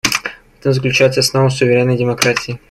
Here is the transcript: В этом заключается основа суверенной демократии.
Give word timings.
В 0.03 0.59
этом 0.61 0.73
заключается 0.73 1.19
основа 1.19 1.49
суверенной 1.49 1.95
демократии. 1.95 2.59